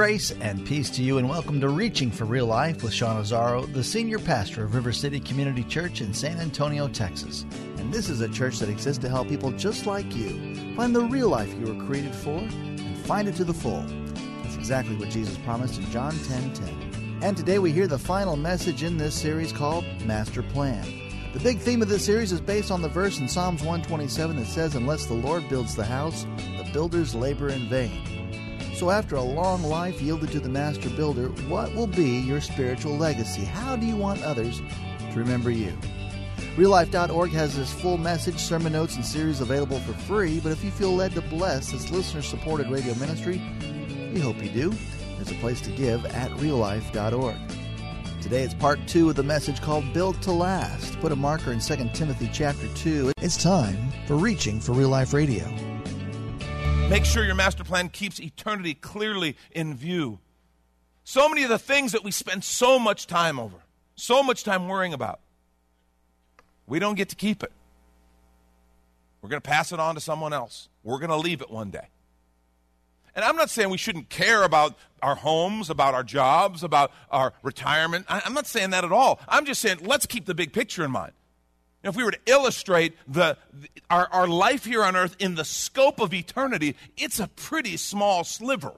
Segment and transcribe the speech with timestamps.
[0.00, 3.70] Grace and peace to you, and welcome to Reaching for Real Life with Sean Azzaro,
[3.70, 7.44] the senior pastor of River City Community Church in San Antonio, Texas.
[7.76, 11.02] And this is a church that exists to help people just like you find the
[11.02, 13.84] real life you were created for and find it to the full.
[14.42, 17.20] That's exactly what Jesus promised in John 10 10.
[17.22, 20.82] And today we hear the final message in this series called Master Plan.
[21.34, 24.46] The big theme of this series is based on the verse in Psalms 127 that
[24.46, 26.24] says, Unless the Lord builds the house,
[26.56, 28.19] the builders labor in vain.
[28.80, 32.96] So, after a long life yielded to the Master Builder, what will be your spiritual
[32.96, 33.44] legacy?
[33.44, 34.62] How do you want others
[35.12, 35.76] to remember you?
[36.56, 40.40] RealLife.org has this full message, sermon notes, and series available for free.
[40.40, 43.42] But if you feel led to bless this listener supported radio ministry,
[44.14, 44.72] we hope you do.
[45.16, 47.36] There's a place to give at reallife.org.
[48.22, 50.98] Today it's part two of the message called Built to Last.
[51.00, 53.12] Put a marker in 2 Timothy chapter 2.
[53.18, 55.69] It's time for Reaching for Real Life Radio.
[56.90, 60.18] Make sure your master plan keeps eternity clearly in view.
[61.04, 63.58] So many of the things that we spend so much time over,
[63.94, 65.20] so much time worrying about,
[66.66, 67.52] we don't get to keep it.
[69.22, 70.68] We're going to pass it on to someone else.
[70.82, 71.86] We're going to leave it one day.
[73.14, 77.32] And I'm not saying we shouldn't care about our homes, about our jobs, about our
[77.44, 78.04] retirement.
[78.08, 79.20] I'm not saying that at all.
[79.28, 81.12] I'm just saying let's keep the big picture in mind.
[81.82, 83.38] If we were to illustrate the,
[83.88, 88.22] our, our life here on earth in the scope of eternity, it's a pretty small
[88.22, 88.74] sliver.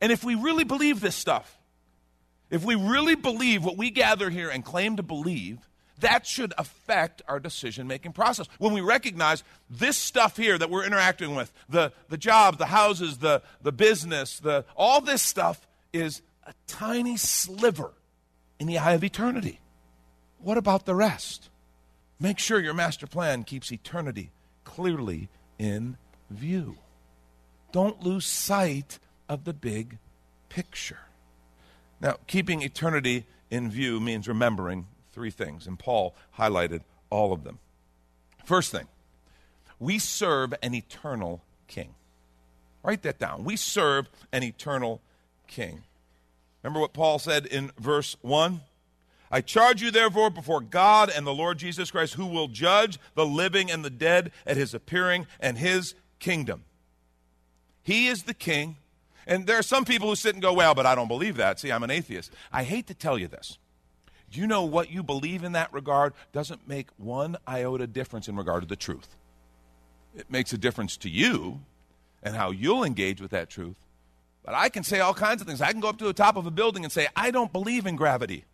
[0.00, 1.58] And if we really believe this stuff,
[2.50, 5.58] if we really believe what we gather here and claim to believe,
[6.00, 8.46] that should affect our decision making process.
[8.58, 13.18] When we recognize this stuff here that we're interacting with, the, the jobs, the houses,
[13.18, 17.92] the, the business, the, all this stuff is a tiny sliver
[18.60, 19.60] in the eye of eternity.
[20.38, 21.48] What about the rest?
[22.20, 24.30] Make sure your master plan keeps eternity
[24.64, 25.96] clearly in
[26.30, 26.76] view.
[27.72, 28.98] Don't lose sight
[29.28, 29.98] of the big
[30.48, 31.00] picture.
[32.00, 37.58] Now, keeping eternity in view means remembering three things, and Paul highlighted all of them.
[38.44, 38.88] First thing,
[39.78, 41.94] we serve an eternal king.
[42.82, 43.44] Write that down.
[43.44, 45.00] We serve an eternal
[45.46, 45.84] king.
[46.62, 48.60] Remember what Paul said in verse 1?
[49.34, 53.26] I charge you, therefore, before God and the Lord Jesus Christ, who will judge the
[53.26, 56.62] living and the dead at his appearing and his kingdom.
[57.82, 58.76] He is the king.
[59.26, 61.58] And there are some people who sit and go, Well, but I don't believe that.
[61.58, 62.30] See, I'm an atheist.
[62.52, 63.58] I hate to tell you this.
[64.30, 68.62] You know what you believe in that regard doesn't make one iota difference in regard
[68.62, 69.16] to the truth?
[70.14, 71.60] It makes a difference to you
[72.22, 73.84] and how you'll engage with that truth.
[74.44, 75.60] But I can say all kinds of things.
[75.60, 77.84] I can go up to the top of a building and say, I don't believe
[77.84, 78.44] in gravity.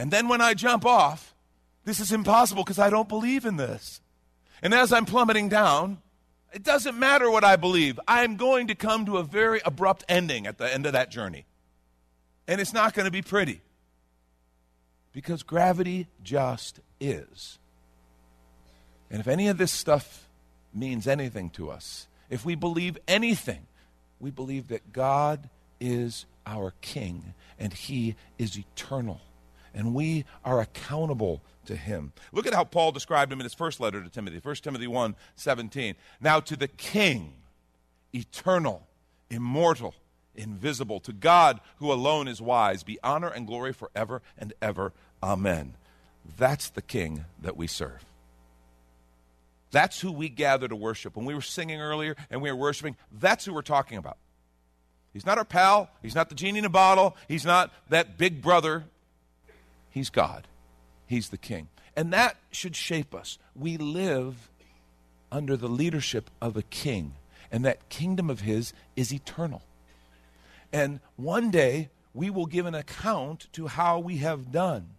[0.00, 1.34] And then when I jump off,
[1.84, 4.00] this is impossible because I don't believe in this.
[4.62, 5.98] And as I'm plummeting down,
[6.54, 8.00] it doesn't matter what I believe.
[8.08, 11.44] I'm going to come to a very abrupt ending at the end of that journey.
[12.48, 13.60] And it's not going to be pretty.
[15.12, 17.58] Because gravity just is.
[19.10, 20.30] And if any of this stuff
[20.72, 23.66] means anything to us, if we believe anything,
[24.18, 29.20] we believe that God is our King and He is eternal
[29.74, 32.12] and we are accountable to him.
[32.32, 35.14] Look at how Paul described him in his first letter to Timothy, 1 Timothy 1
[35.36, 35.94] 17.
[36.20, 37.32] Now to the King,
[38.14, 38.86] eternal,
[39.30, 39.94] immortal,
[40.34, 44.92] invisible, to God who alone is wise, be honor and glory forever and ever.
[45.22, 45.74] Amen.
[46.36, 48.04] That's the King that we serve.
[49.70, 51.16] That's who we gather to worship.
[51.16, 54.16] When we were singing earlier and we were worshiping, that's who we're talking about.
[55.12, 55.90] He's not our pal.
[56.02, 57.16] He's not the genie in a bottle.
[57.28, 58.84] He's not that big brother
[59.90, 60.46] He's God,
[61.06, 61.68] He's the King.
[61.96, 63.38] And that should shape us.
[63.54, 64.50] We live
[65.32, 67.14] under the leadership of a king,
[67.50, 69.62] and that kingdom of His is eternal.
[70.72, 74.90] And one day, we will give an account to how we have done.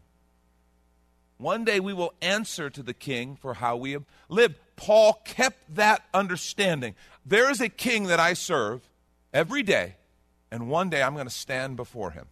[1.38, 4.56] One day we will answer to the king for how we have lived.
[4.76, 6.96] Paul kept that understanding.
[7.26, 8.88] There is a king that I serve
[9.34, 9.96] every day,
[10.52, 12.28] and one day I'm going to stand before him.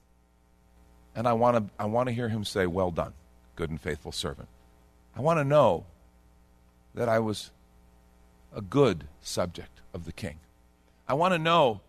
[1.16, 3.14] And I want to I want to hear him say, "Well done,
[3.56, 4.48] good and faithful servant."
[5.16, 5.86] I want to know
[6.94, 7.52] that I was
[8.56, 10.40] a good subject of the king.
[11.08, 11.82] I want to know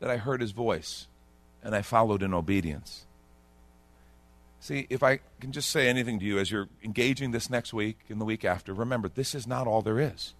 [0.00, 1.06] that I heard his voice
[1.62, 3.06] and I followed in obedience.
[4.60, 7.98] See, if I can just say anything to you as you're engaging this next week
[8.08, 10.34] and the week after, remember, this is not all there is.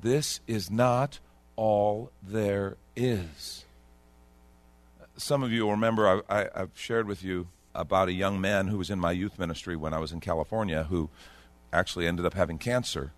[0.00, 1.18] This is not
[1.56, 3.64] all there is.
[5.16, 8.78] Some of you will remember I, have shared with you about a young man who
[8.78, 11.08] was in my youth ministry when I was in California who
[11.72, 13.12] actually ended up having cancer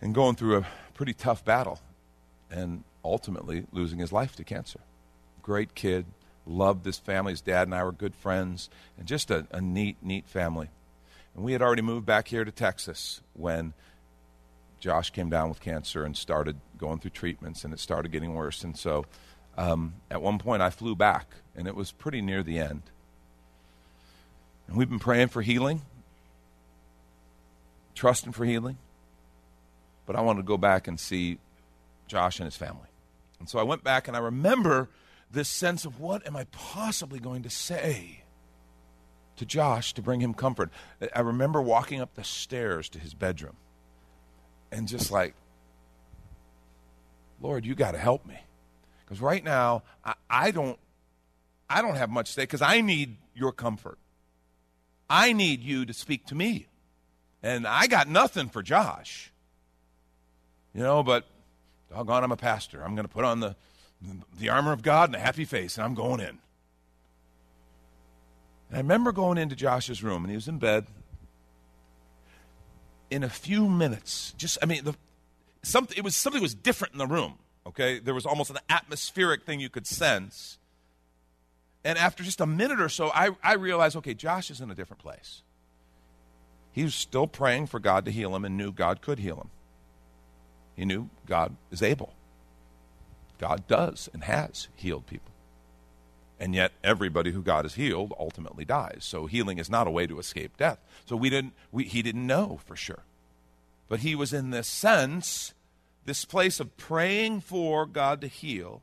[0.00, 1.80] and going through a pretty tough battle
[2.50, 4.80] and ultimately losing his life to cancer.
[5.42, 6.06] Great kid,
[6.46, 7.32] loved his family.
[7.32, 10.68] His dad and I were good friends, and just a, a neat, neat family.
[11.34, 13.74] And we had already moved back here to Texas when
[14.80, 18.62] Josh came down with cancer and started going through treatments, and it started getting worse.
[18.64, 19.06] And so
[19.58, 21.26] um, at one point, I flew back,
[21.56, 22.82] and it was pretty near the end.
[24.68, 25.82] And we've been praying for healing,
[27.96, 28.78] trusting for healing.
[30.06, 31.38] But I wanted to go back and see
[32.06, 32.86] Josh and his family.
[33.40, 34.90] And so I went back, and I remember
[35.28, 38.22] this sense of what am I possibly going to say
[39.38, 40.70] to Josh to bring him comfort.
[41.14, 43.56] I remember walking up the stairs to his bedroom
[44.70, 45.34] and just like,
[47.40, 48.38] Lord, you got to help me.
[49.08, 50.78] Because right now, I, I, don't,
[51.70, 53.98] I don't have much to say because I need your comfort.
[55.08, 56.66] I need you to speak to me.
[57.42, 59.32] And I got nothing for Josh.
[60.74, 61.24] You know, but
[61.90, 62.84] doggone, I'm a pastor.
[62.84, 63.56] I'm going to put on the,
[64.38, 66.38] the armor of God and a happy face, and I'm going in.
[68.68, 70.86] And I remember going into Josh's room, and he was in bed.
[73.10, 74.94] In a few minutes, just I mean, the,
[75.62, 77.38] something it was something was different in the room.
[77.68, 80.58] Okay, there was almost an atmospheric thing you could sense.
[81.84, 84.74] And after just a minute or so, I, I realized, okay, Josh is in a
[84.74, 85.42] different place.
[86.72, 89.50] He was still praying for God to heal him and knew God could heal him.
[90.76, 92.14] He knew God is able.
[93.38, 95.32] God does and has healed people.
[96.40, 99.00] And yet, everybody who God has healed ultimately dies.
[99.00, 100.78] So, healing is not a way to escape death.
[101.04, 103.02] So, we didn't, we, he didn't know for sure.
[103.88, 105.52] But he was in this sense,
[106.08, 108.82] this place of praying for God to heal.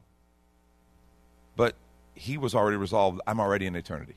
[1.56, 1.76] But
[2.14, 4.16] he was already resolved I'm already in eternity.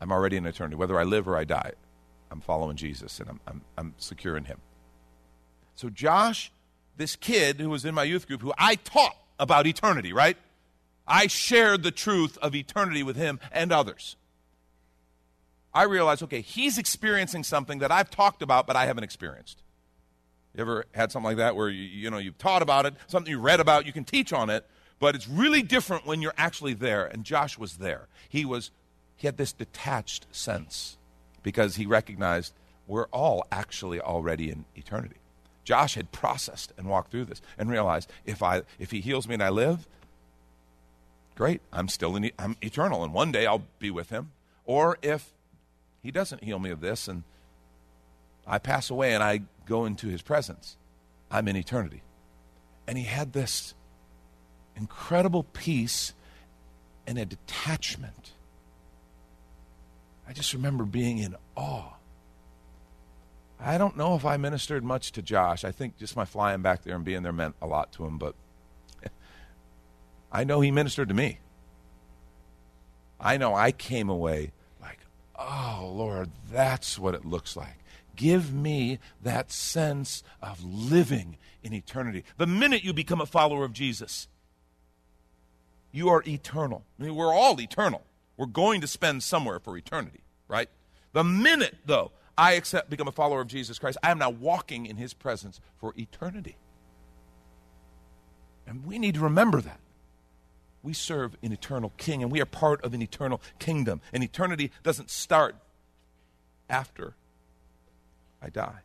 [0.00, 0.76] I'm already in eternity.
[0.76, 1.72] Whether I live or I die,
[2.30, 4.58] I'm following Jesus and I'm, I'm, I'm secure in him.
[5.76, 6.52] So, Josh
[6.96, 10.36] this kid who was in my youth group who I taught about eternity, right?
[11.06, 14.16] I shared the truth of eternity with him and others.
[15.72, 19.62] I realized, okay, he's experiencing something that I've talked about, but I haven't experienced.
[20.54, 23.30] You ever had something like that where you, you know you've taught about it, something
[23.30, 24.66] you read about, you can teach on it,
[25.00, 27.06] but it's really different when you're actually there.
[27.06, 28.08] And Josh was there.
[28.28, 28.70] He was
[29.16, 30.96] he had this detached sense
[31.42, 32.54] because he recognized
[32.86, 35.16] we're all actually already in eternity.
[35.64, 39.34] Josh had processed and walked through this and realized if I if he heals me
[39.34, 39.88] and I live,
[41.34, 44.30] great, I'm still in I'm eternal and one day I'll be with him.
[44.66, 45.32] Or if
[46.02, 47.24] he doesn't heal me of this and
[48.46, 50.76] I pass away and I go into his presence,
[51.30, 52.02] I'm in eternity.
[52.86, 53.74] And he had this
[54.76, 56.12] incredible peace
[57.06, 58.32] and a detachment.
[60.28, 61.94] I just remember being in awe
[63.64, 65.64] I don't know if I ministered much to Josh.
[65.64, 68.18] I think just my flying back there and being there meant a lot to him,
[68.18, 68.34] but
[70.32, 71.38] I know he ministered to me.
[73.18, 74.52] I know I came away
[74.82, 74.98] like,
[75.38, 77.78] oh, Lord, that's what it looks like.
[78.16, 82.24] Give me that sense of living in eternity.
[82.36, 84.28] The minute you become a follower of Jesus,
[85.90, 86.84] you are eternal.
[86.98, 88.02] I mean, we're all eternal.
[88.36, 90.68] We're going to spend somewhere for eternity, right?
[91.12, 94.86] The minute, though, I accept, become a follower of Jesus Christ, I am now walking
[94.86, 96.56] in his presence for eternity.
[98.66, 99.80] And we need to remember that.
[100.82, 104.00] We serve an eternal king, and we are part of an eternal kingdom.
[104.12, 105.56] And eternity doesn't start
[106.68, 107.14] after
[108.44, 108.80] I die,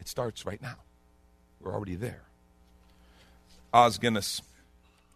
[0.00, 0.76] it starts right now.
[1.60, 2.22] We're already there.
[3.72, 4.42] Os Guinness,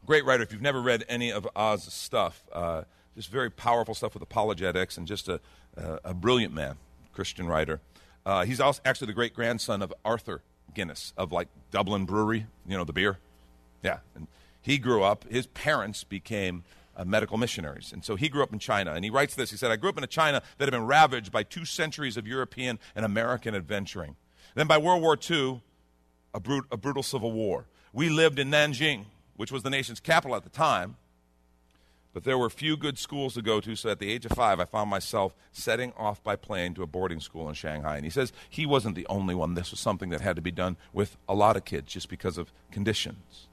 [0.06, 0.42] great writer.
[0.42, 2.82] If you've never read any of Os's stuff, uh,
[3.16, 5.40] just very powerful stuff with apologetics and just a,
[5.76, 6.76] a, a brilliant man.
[7.12, 7.80] Christian writer.
[8.24, 10.42] Uh, he's also actually the great grandson of Arthur
[10.74, 13.18] Guinness of like Dublin Brewery, you know, the beer.
[13.82, 13.98] Yeah.
[14.14, 14.26] And
[14.60, 16.64] he grew up, his parents became
[16.96, 17.92] uh, medical missionaries.
[17.92, 18.92] And so he grew up in China.
[18.92, 20.86] And he writes this He said, I grew up in a China that had been
[20.86, 24.16] ravaged by two centuries of European and American adventuring.
[24.54, 25.62] Then by World War II,
[26.34, 27.66] a, brut- a brutal civil war.
[27.92, 29.06] We lived in Nanjing,
[29.36, 30.96] which was the nation's capital at the time.
[32.12, 34.60] But there were few good schools to go to, so at the age of five,
[34.60, 37.96] I found myself setting off by plane to a boarding school in Shanghai.
[37.96, 39.54] And he says he wasn't the only one.
[39.54, 42.36] This was something that had to be done with a lot of kids just because
[42.36, 43.48] of conditions.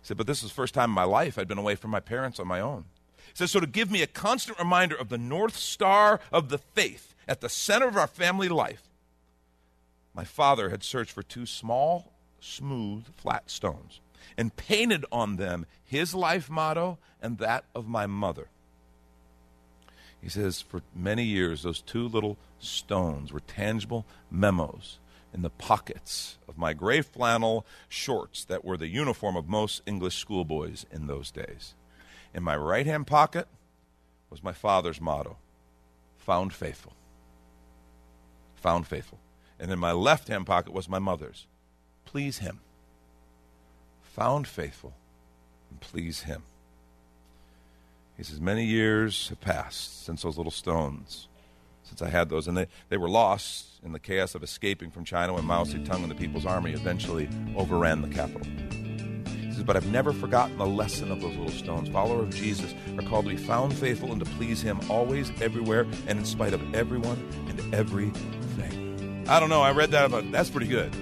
[0.00, 1.90] He said, But this is the first time in my life I'd been away from
[1.90, 2.84] my parents on my own.
[3.16, 6.58] He says, So to give me a constant reminder of the North Star of the
[6.58, 8.88] faith at the center of our family life,
[10.14, 14.00] my father had searched for two small, smooth, flat stones
[14.36, 18.48] and painted on them his life motto and that of my mother.
[20.20, 24.98] He says, for many years, those two little stones were tangible memos
[25.38, 30.16] in the pockets of my gray flannel shorts that were the uniform of most English
[30.16, 31.74] schoolboys in those days.
[32.34, 33.46] In my right hand pocket
[34.30, 35.36] was my father's motto
[36.16, 36.92] found faithful.
[38.56, 39.20] Found faithful.
[39.60, 41.46] And in my left hand pocket was my mother's
[42.04, 42.58] please him
[44.02, 44.94] found faithful
[45.70, 46.42] and please him.
[48.16, 51.28] He says, Many years have passed since those little stones,
[51.88, 55.04] since I had those, and they, they were lost in the chaos of escaping from
[55.04, 58.46] China when Mao Zedong and the People's Army eventually overran the capital.
[59.26, 61.88] He says, But I've never forgotten the lesson of those little stones.
[61.88, 65.86] Followers of Jesus are called to be found faithful and to please him always, everywhere,
[66.06, 69.24] and in spite of everyone and everything.
[69.28, 70.94] I don't know, I read that, but that's pretty good.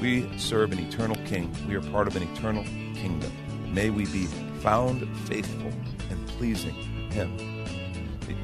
[0.00, 1.54] We serve an eternal King.
[1.66, 3.32] We are part of an eternal kingdom.
[3.74, 4.26] May we be
[4.60, 5.72] found faithful
[6.10, 6.74] and pleasing
[7.10, 7.57] Him.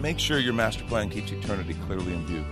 [0.01, 2.45] Make sure your master plan keeps eternity clearly in view.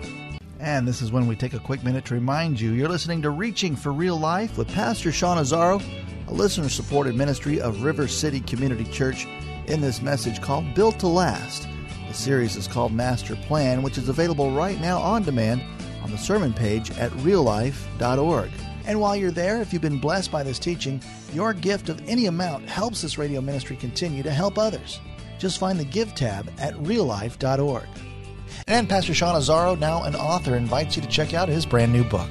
[0.60, 3.30] And this is when we take a quick minute to remind you you're listening to
[3.30, 5.82] Reaching for Real Life with Pastor Sean Azzaro,
[6.28, 9.26] a listener supported ministry of River City Community Church,
[9.66, 11.66] in this message called Built to Last.
[12.08, 15.62] The series is called Master Plan, which is available right now on demand
[16.02, 18.50] on the sermon page at reallife.org.
[18.84, 21.00] And while you're there, if you've been blessed by this teaching,
[21.32, 25.00] your gift of any amount helps this radio ministry continue to help others.
[25.42, 27.88] Just find the Give tab at reallife.org.
[28.68, 32.04] And Pastor Sean Azzaro, now an author, invites you to check out his brand new
[32.04, 32.30] book.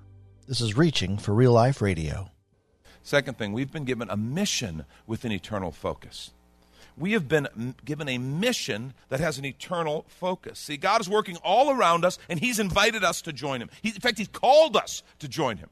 [0.51, 2.29] this is Reaching for Real Life Radio.
[3.03, 6.31] Second thing, we've been given a mission with an eternal focus.
[6.97, 10.59] We have been given a mission that has an eternal focus.
[10.59, 13.69] See, God is working all around us, and He's invited us to join Him.
[13.81, 15.69] He, in fact, He's called us to join Him.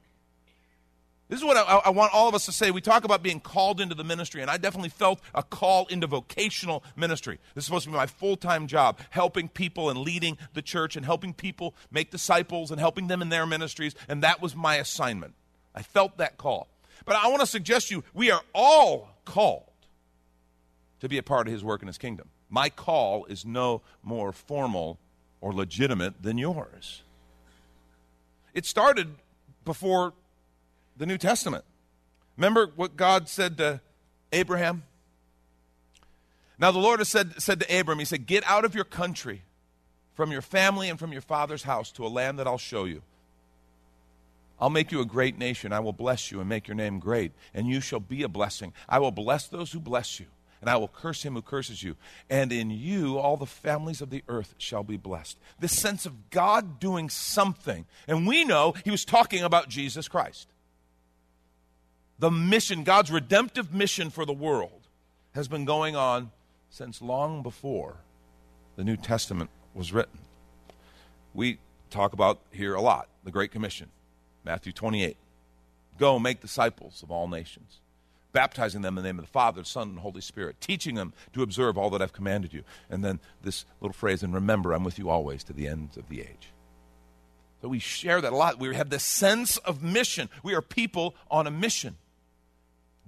[1.29, 2.71] This is what I, I, want all of us to say.
[2.71, 6.07] We talk about being called into the ministry, and I definitely felt a call into
[6.07, 7.37] vocational ministry.
[7.53, 10.95] This is supposed to be my full time job, helping people and leading the church
[10.95, 14.77] and helping people make disciples and helping them in their ministries, and that was my
[14.77, 15.35] assignment.
[15.75, 16.67] I felt that call.
[17.05, 19.69] But I want to suggest to you, we are all called
[20.99, 22.29] to be a part of His work in His kingdom.
[22.49, 24.97] My call is no more formal
[25.41, 27.03] or legitimate than yours.
[28.55, 29.09] It started
[29.63, 30.13] before
[30.99, 31.65] the New Testament.
[32.37, 33.81] Remember what God said to
[34.31, 34.83] Abraham?
[36.59, 39.41] Now, the Lord has said, said to Abram, He said, Get out of your country,
[40.13, 43.01] from your family, and from your father's house to a land that I'll show you.
[44.59, 45.71] I'll make you a great nation.
[45.71, 48.73] I will bless you and make your name great, and you shall be a blessing.
[48.89, 50.25] I will bless those who bless you,
[50.59, 51.95] and I will curse him who curses you.
[52.29, 55.37] And in you all the families of the earth shall be blessed.
[55.61, 57.85] This sense of God doing something.
[58.05, 60.49] And we know he was talking about Jesus Christ
[62.19, 64.87] the mission, God's redemptive mission for the world,
[65.33, 66.31] has been going on
[66.69, 67.97] since long before
[68.75, 70.19] the New Testament was written.
[71.33, 71.59] We
[71.89, 73.89] talk about here a lot the Great Commission,
[74.43, 75.17] Matthew 28.
[75.97, 77.79] Go make disciples of all nations,
[78.31, 81.43] baptizing them in the name of the Father, Son, and Holy Spirit, teaching them to
[81.43, 82.63] observe all that I've commanded you.
[82.89, 86.07] And then this little phrase, and remember, I'm with you always to the ends of
[86.09, 86.49] the age.
[87.61, 88.59] So we share that a lot.
[88.59, 90.29] We have this sense of mission.
[90.43, 91.97] We are people on a mission.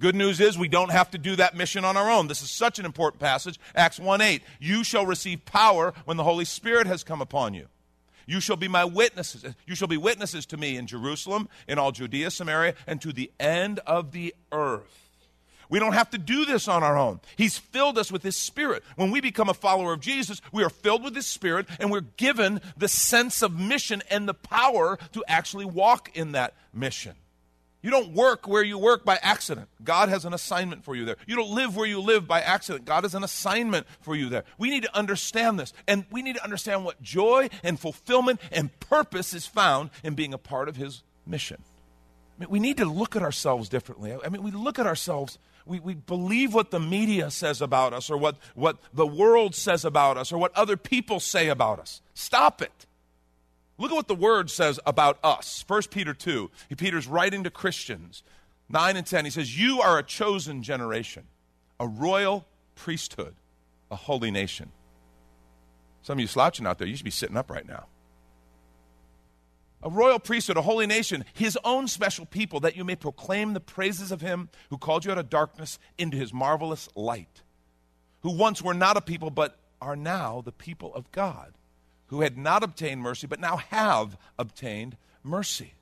[0.01, 2.27] Good news is we don't have to do that mission on our own.
[2.27, 3.59] This is such an important passage.
[3.75, 4.41] Acts 1 8.
[4.59, 7.67] You shall receive power when the Holy Spirit has come upon you.
[8.25, 9.45] You shall be my witnesses.
[9.67, 13.31] You shall be witnesses to me in Jerusalem, in all Judea, Samaria, and to the
[13.39, 15.09] end of the earth.
[15.69, 17.21] We don't have to do this on our own.
[17.37, 18.83] He's filled us with His Spirit.
[18.95, 22.01] When we become a follower of Jesus, we are filled with His Spirit and we're
[22.01, 27.13] given the sense of mission and the power to actually walk in that mission.
[27.81, 29.67] You don't work where you work by accident.
[29.83, 31.15] God has an assignment for you there.
[31.25, 32.85] You don't live where you live by accident.
[32.85, 34.43] God has an assignment for you there.
[34.57, 35.73] We need to understand this.
[35.87, 40.33] And we need to understand what joy and fulfillment and purpose is found in being
[40.33, 41.63] a part of His mission.
[42.37, 44.15] I mean, we need to look at ourselves differently.
[44.23, 48.09] I mean, we look at ourselves, we, we believe what the media says about us,
[48.09, 52.01] or what, what the world says about us, or what other people say about us.
[52.13, 52.85] Stop it.
[53.81, 55.65] Look at what the word says about us.
[55.67, 56.51] 1 Peter 2.
[56.77, 58.21] Peter's writing to Christians,
[58.69, 59.25] 9 and 10.
[59.25, 61.23] He says, You are a chosen generation,
[61.79, 62.45] a royal
[62.75, 63.33] priesthood,
[63.89, 64.71] a holy nation.
[66.03, 67.87] Some of you slouching out there, you should be sitting up right now.
[69.81, 73.59] A royal priesthood, a holy nation, his own special people, that you may proclaim the
[73.59, 77.41] praises of him who called you out of darkness into his marvelous light,
[78.21, 81.55] who once were not a people, but are now the people of God
[82.11, 85.73] who had not obtained mercy, but now have obtained mercy.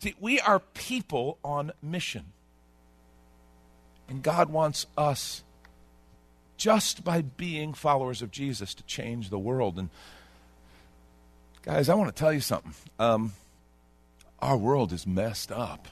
[0.00, 2.32] See, we are people on mission.
[4.08, 5.44] And God wants us,
[6.56, 9.78] just by being followers of Jesus, to change the world.
[9.78, 9.90] And,
[11.62, 12.74] guys, I want to tell you something.
[12.98, 13.32] Um,
[14.40, 15.86] our world is messed up.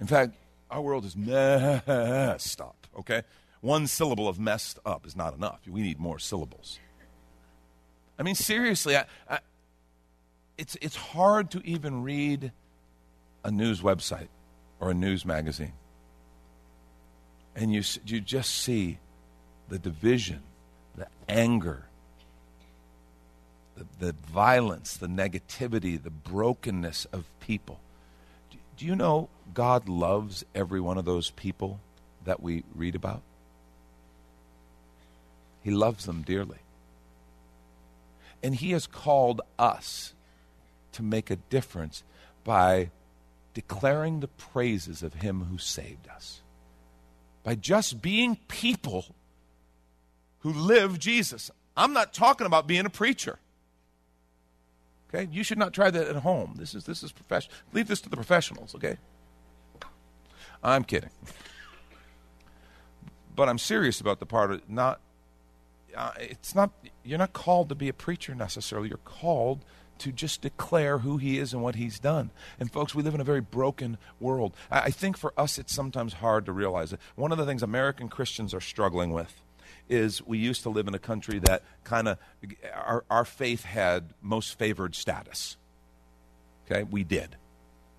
[0.00, 0.34] In fact,
[0.70, 3.22] our world is messed up, okay?
[3.60, 5.60] One syllable of messed up is not enough.
[5.68, 6.78] We need more syllables.
[8.18, 9.38] I mean, seriously, I, I,
[10.56, 12.52] it's, it's hard to even read
[13.44, 14.28] a news website
[14.80, 15.72] or a news magazine.
[17.54, 18.98] And you, you just see
[19.68, 20.42] the division,
[20.96, 21.84] the anger,
[23.76, 27.78] the, the violence, the negativity, the brokenness of people.
[28.50, 31.80] Do, do you know God loves every one of those people
[32.24, 33.22] that we read about?
[35.62, 36.58] He loves them dearly.
[38.42, 40.14] And He has called us
[40.92, 42.04] to make a difference
[42.44, 42.90] by
[43.54, 46.42] declaring the praises of Him who saved us.
[47.42, 49.06] By just being people
[50.40, 51.50] who live Jesus.
[51.76, 53.38] I'm not talking about being a preacher.
[55.08, 55.28] Okay?
[55.32, 56.54] You should not try that at home.
[56.56, 57.54] This is this is professional.
[57.72, 58.98] Leave this to the professionals, okay?
[60.62, 61.10] I'm kidding.
[63.34, 65.00] But I'm serious about the part of not
[65.98, 66.70] uh, it's not
[67.02, 68.88] you're not called to be a preacher necessarily.
[68.88, 69.64] You're called
[69.98, 72.30] to just declare who he is and what he's done.
[72.60, 74.54] And folks, we live in a very broken world.
[74.70, 77.00] I, I think for us, it's sometimes hard to realize it.
[77.16, 79.42] One of the things American Christians are struggling with
[79.88, 82.18] is we used to live in a country that kind of
[82.72, 85.56] our, our faith had most favored status.
[86.64, 87.36] Okay, we did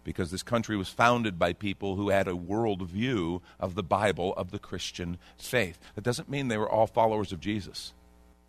[0.09, 4.33] because this country was founded by people who had a world view of the Bible,
[4.37, 5.77] of the Christian faith.
[5.93, 7.93] That doesn't mean they were all followers of Jesus.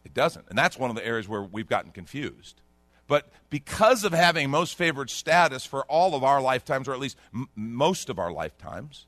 [0.02, 0.46] It doesn't.
[0.48, 2.62] And that's one of the areas where we've gotten confused.
[3.06, 7.18] But because of having most favored status for all of our lifetimes, or at least
[7.34, 9.04] m- most of our lifetimes,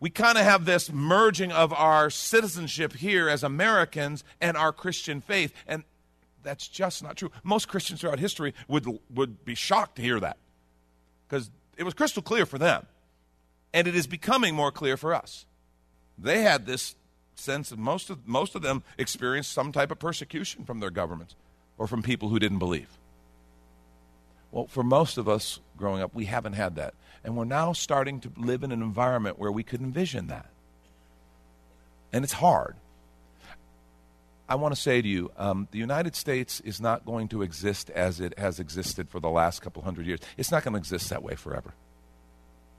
[0.00, 5.20] we kind of have this merging of our citizenship here as Americans and our Christian
[5.20, 5.52] faith.
[5.68, 5.84] And
[6.42, 7.30] that's just not true.
[7.44, 10.36] Most Christians throughout history would, would be shocked to hear that
[11.28, 12.86] because it was crystal clear for them.
[13.72, 15.46] And it is becoming more clear for us.
[16.18, 16.94] They had this
[17.34, 21.36] sense that most of, most of them experienced some type of persecution from their governments
[21.78, 22.88] or from people who didn't believe.
[24.52, 26.94] Well, for most of us growing up, we haven't had that.
[27.24, 30.50] And we're now starting to live in an environment where we could envision that.
[32.12, 32.76] And it's hard.
[34.50, 37.88] I want to say to you, um, the United States is not going to exist
[37.90, 40.18] as it has existed for the last couple hundred years.
[40.36, 41.72] It's not going to exist that way forever.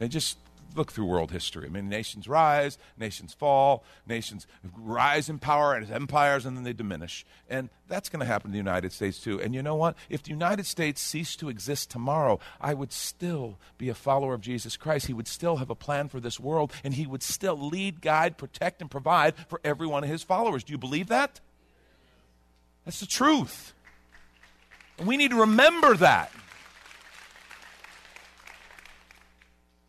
[0.02, 0.38] And just
[0.76, 1.68] look through world history.
[1.68, 6.74] I mean, nations rise, nations fall, nations rise in power as empires, and then they
[6.74, 7.26] diminish.
[7.50, 9.40] And that's going to happen to the United States too.
[9.42, 9.96] And you know what?
[10.10, 14.42] If the United States ceased to exist tomorrow, I would still be a follower of
[14.42, 15.08] Jesus Christ.
[15.08, 18.38] He would still have a plan for this world, and he would still lead, guide,
[18.38, 20.66] protect, and provide for every one of his followers.
[20.66, 21.40] Do you believe that?
[22.86, 23.74] That's the truth.
[24.98, 26.32] And we need to remember that.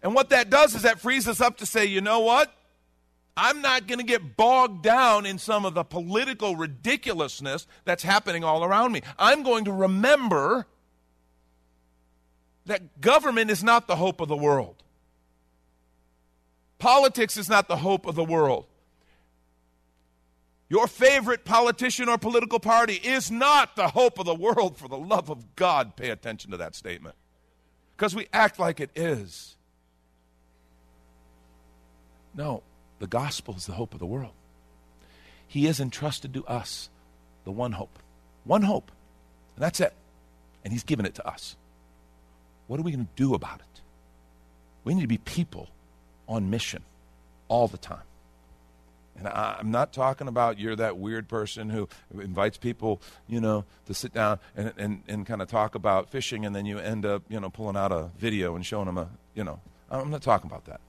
[0.02, 2.52] And what that does is that frees us up to say, you know what?
[3.36, 8.44] I'm not going to get bogged down in some of the political ridiculousness that's happening
[8.44, 9.02] all around me.
[9.18, 10.66] I'm going to remember
[12.66, 14.82] that government is not the hope of the world.
[16.78, 18.66] Politics is not the hope of the world.
[20.72, 24.78] Your favorite politician or political party is not the hope of the world.
[24.78, 27.14] For the love of God, pay attention to that statement.
[27.94, 29.54] Because we act like it is.
[32.34, 32.62] No,
[33.00, 34.32] the gospel is the hope of the world.
[35.46, 36.88] He has entrusted to us
[37.44, 37.98] the one hope.
[38.44, 38.90] One hope.
[39.56, 39.92] And that's it.
[40.64, 41.54] And He's given it to us.
[42.66, 43.82] What are we going to do about it?
[44.84, 45.68] We need to be people
[46.26, 46.82] on mission
[47.48, 48.04] all the time.
[49.18, 53.64] And I, am not talking about you're that weird person who invites people, you know,
[53.86, 57.04] to sit down and, and, and kind of talk about fishing and then you end
[57.04, 59.60] up, you know, pulling out a video and showing them a, you know.
[59.90, 60.80] I'm not talking about that.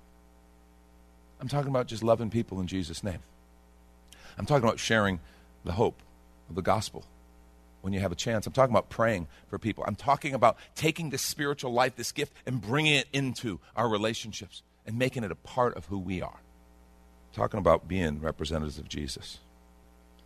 [1.41, 3.19] I'm talking about just loving people in Jesus' name.
[4.37, 5.19] I'm talking about sharing
[5.65, 6.01] the hope
[6.49, 7.03] of the gospel
[7.81, 8.47] when you have a chance.
[8.47, 9.83] I'm talking about praying for people.
[9.85, 14.63] I'm talking about taking this spiritual life, this gift, and bringing it into our relationships
[14.85, 16.39] and making it a part of who we are.
[17.33, 19.39] Talking about being representatives of Jesus.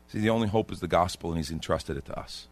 [0.08, 2.48] See, the only hope is the gospel, and He's entrusted it to us.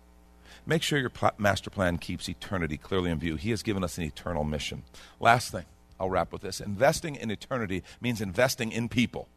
[0.66, 3.36] Make sure your master plan keeps eternity clearly in view.
[3.36, 4.84] He has given us an eternal mission.
[5.20, 5.66] Last thing,
[6.00, 6.60] I'll wrap with this.
[6.60, 9.28] Investing in eternity means investing in people.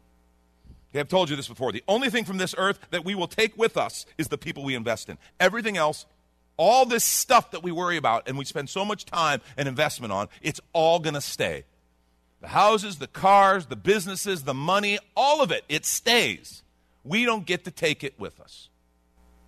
[0.89, 1.71] Okay, I've told you this before.
[1.71, 4.63] The only thing from this earth that we will take with us is the people
[4.63, 5.19] we invest in.
[5.39, 6.07] Everything else,
[6.57, 10.11] all this stuff that we worry about and we spend so much time and investment
[10.11, 11.65] on, it's all going to stay.
[12.41, 16.63] The houses, the cars, the businesses, the money, all of it, it stays.
[17.03, 18.69] We don't get to take it with us.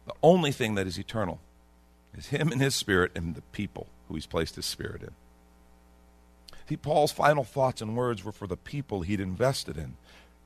[0.06, 1.40] The only thing that is eternal
[2.18, 5.12] is Him and His Spirit and the people who He's placed His Spirit in.
[6.68, 9.98] See, Paul's final thoughts and words were for the people he'd invested in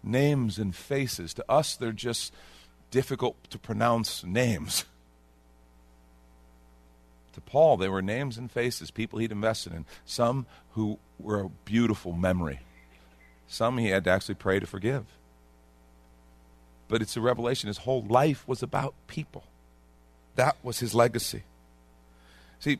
[0.02, 1.36] names and faces.
[1.36, 2.34] To us, they're just
[2.90, 4.86] difficult to pronounce names.
[7.46, 9.86] Paul, they were names and faces, people he'd invested in.
[10.06, 12.60] Some who were a beautiful memory,
[13.48, 15.06] some he had to actually pray to forgive.
[16.88, 17.68] But it's a revelation.
[17.68, 19.44] His whole life was about people.
[20.36, 21.44] That was his legacy.
[22.60, 22.80] See,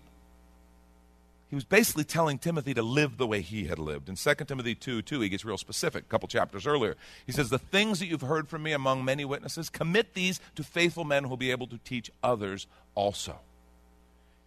[1.50, 4.10] he was basically telling Timothy to live the way he had lived.
[4.10, 6.96] In 2 Timothy 2 2, he gets real specific, a couple chapters earlier.
[7.26, 10.64] He says, The things that you've heard from me among many witnesses, commit these to
[10.64, 13.40] faithful men who will be able to teach others also.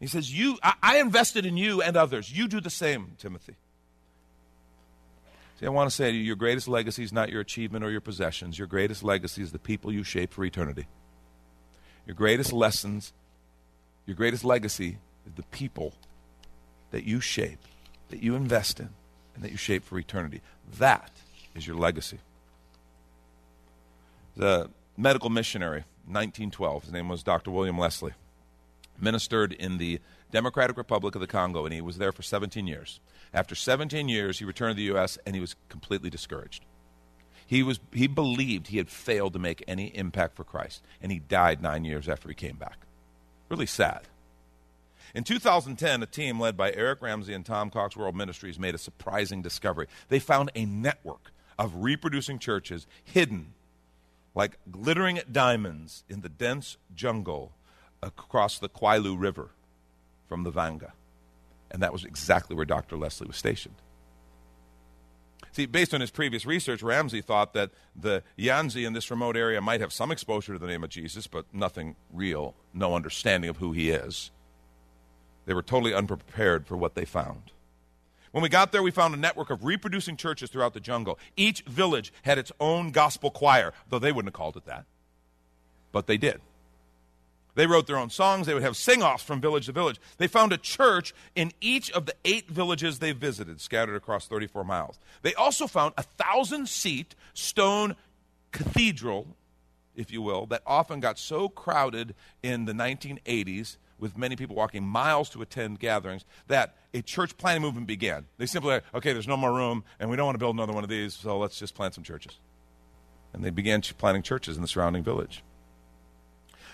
[0.01, 2.31] He says, You I, I invested in you and others.
[2.31, 3.57] You do the same, Timothy.
[5.59, 7.91] See, I want to say to you, your greatest legacy is not your achievement or
[7.91, 8.59] your possessions.
[8.59, 10.87] Your greatest legacy is the people you shape for eternity.
[12.07, 13.13] Your greatest lessons,
[14.07, 15.95] your greatest legacy is the people
[16.93, 17.59] that you shape,
[18.11, 18.91] that you invest in,
[19.35, 20.43] and that you shape for eternity.
[20.79, 21.11] That
[21.57, 22.19] is your legacy.
[24.37, 27.51] The medical missionary, 1912, his name was Dr.
[27.51, 28.15] William Leslie,
[29.01, 33.01] ministered in the Democratic Republic of the Congo, and he was there for 17 years.
[33.33, 36.65] After 17 years, he returned to the U.S., and he was completely discouraged.
[37.47, 41.19] He, was, he believed he had failed to make any impact for Christ, and he
[41.19, 42.79] died nine years after he came back.
[43.49, 44.03] Really sad.
[45.15, 48.79] In 2010, a team led by Eric Ramsey and Tom Cox World Ministries made a
[48.79, 49.87] surprising discovery.
[50.09, 53.55] They found a network of reproducing churches hidden
[54.35, 57.53] like glittering diamonds in the dense jungle
[58.03, 59.51] across the Kwilu River
[60.29, 60.93] from the Vanga.
[61.71, 62.97] And that was exactly where Dr.
[62.97, 63.77] Leslie was stationed.
[65.53, 69.61] See, based on his previous research, Ramsey thought that the Yanzi in this remote area
[69.61, 73.57] might have some exposure to the name of Jesus, but nothing real, no understanding of
[73.57, 74.31] who he is.
[75.47, 77.53] They were totally unprepared for what they found.
[78.33, 81.19] When we got there, we found a network of reproducing churches throughout the jungle.
[81.37, 84.85] Each village had its own gospel choir, though they wouldn't have called it that.
[85.93, 86.41] But they did.
[87.59, 88.47] They wrote their own songs.
[88.47, 90.01] They would have sing offs from village to village.
[90.19, 94.63] They found a church in each of the eight villages they visited, scattered across 34
[94.63, 95.01] miles.
[95.23, 97.97] They also found a thousand seat stone
[98.53, 99.35] cathedral,
[99.97, 104.87] if you will, that often got so crowded in the 1980s with many people walking
[104.87, 108.27] miles to attend gatherings that a church planting movement began.
[108.37, 110.75] They simply, said, okay, there's no more room, and we don't want to build another
[110.75, 112.39] one of these, so let's just plant some churches.
[113.33, 115.43] And they began planting churches in the surrounding village.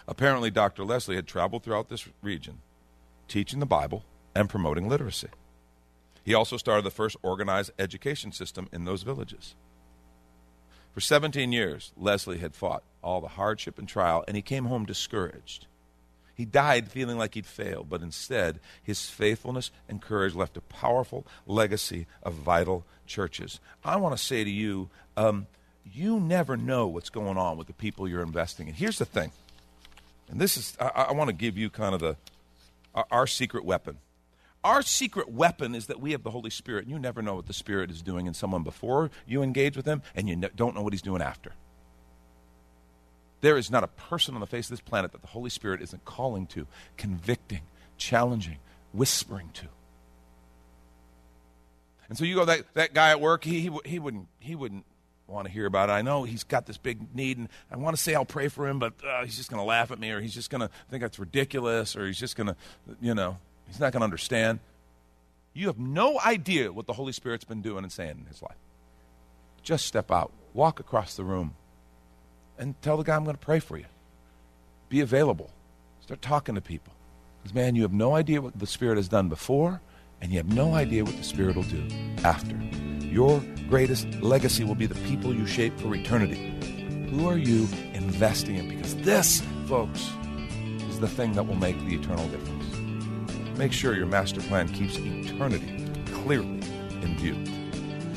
[0.07, 0.85] Apparently, Dr.
[0.85, 2.61] Leslie had traveled throughout this region,
[3.29, 5.29] teaching the Bible and promoting literacy.
[6.25, 9.55] He also started the first organized education system in those villages.
[10.93, 14.87] For 17 years, Leslie had fought all the hardship and trial, and he came home
[14.87, 15.67] discouraged.
[16.35, 21.27] He died feeling like he'd failed, but instead, his faithfulness and courage left a powerful
[21.47, 23.61] legacy of vital churches.
[23.85, 25.47] I want to say to you, um,
[25.93, 28.75] you never know what's going on with the people you're investing in.
[28.75, 29.31] Here's the thing,
[30.30, 32.16] and this is, I, I want to give you kind of the,
[33.10, 33.98] our secret weapon.
[34.64, 37.46] our secret weapon is that we have the Holy Spirit, and you never know what
[37.46, 40.82] the Spirit is doing in someone before you engage with Him, and you don't know
[40.82, 41.52] what He's doing after.
[43.42, 45.82] There is not a person on the face of this planet that the Holy Spirit
[45.82, 47.60] isn't calling to, convicting,
[47.98, 48.56] challenging,
[48.92, 49.66] whispering to.
[52.08, 54.87] And so you go, that, that guy at work, he, he, he, wouldn't, he wouldn't
[55.26, 55.92] want to hear about it.
[55.92, 58.68] I know he's got this big need, and I want to say I'll pray for
[58.68, 60.70] him, but uh, he's just going to laugh at me, or he's just going to
[60.90, 62.56] think that's ridiculous, or he's just going to,
[63.00, 64.60] you know, he's not going to understand.
[65.54, 68.56] You have no idea what the Holy Spirit's been doing and saying in his life.
[69.62, 71.54] Just step out, walk across the room,
[72.58, 73.87] and tell the guy, I'm going to pray for you.
[74.88, 75.50] Be available.
[76.00, 76.92] Start talking to people.
[77.42, 79.80] Because, man, you have no idea what the Spirit has done before,
[80.20, 81.87] and you have no idea what the Spirit will do
[82.24, 82.58] after.
[83.14, 86.53] Your greatest legacy will be the people you shape for eternity.
[87.11, 88.68] Who are you investing in?
[88.68, 90.11] Because this, folks,
[90.88, 93.57] is the thing that will make the eternal difference.
[93.57, 96.61] Make sure your master plan keeps eternity clearly
[97.03, 97.37] in view.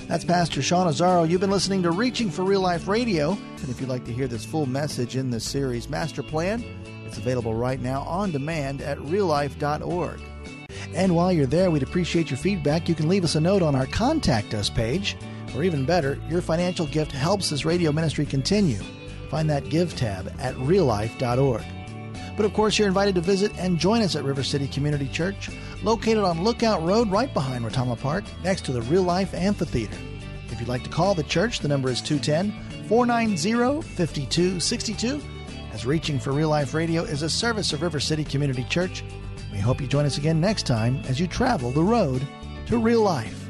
[0.07, 1.29] That's Pastor Sean Azzaro.
[1.29, 3.33] You've been listening to Reaching for Real Life Radio.
[3.33, 6.65] And if you'd like to hear this full message in this series, Master Plan,
[7.05, 10.19] it's available right now on demand at reallife.org.
[10.93, 12.89] And while you're there, we'd appreciate your feedback.
[12.89, 15.17] You can leave us a note on our Contact Us page,
[15.55, 18.79] or even better, your financial gift helps this radio ministry continue.
[19.29, 21.63] Find that Give tab at reallife.org.
[22.35, 25.49] But of course, you're invited to visit and join us at River City Community Church,
[25.81, 29.97] located on Lookout Road right behind Retama Park, next to the Real Life Amphitheater.
[30.51, 35.21] If you'd like to call the church, the number is 210 490 5262.
[35.73, 39.03] As Reaching for Real Life Radio is a service of River City Community Church,
[39.57, 42.21] we hope you join us again next time as you travel the road
[42.67, 43.46] to real life.